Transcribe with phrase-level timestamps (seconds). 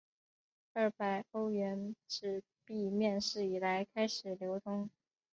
[0.73, 4.89] 二百欧元纸币面世以来开始流通。